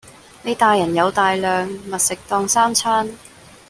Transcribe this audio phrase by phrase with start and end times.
[0.41, 3.07] 你大人有大量，密食當三餐